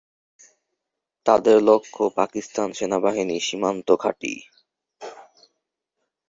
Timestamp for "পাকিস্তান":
2.15-2.67